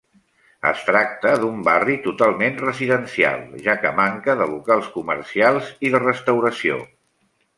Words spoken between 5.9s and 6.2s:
de